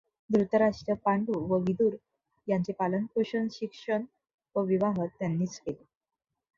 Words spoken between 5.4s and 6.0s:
केले.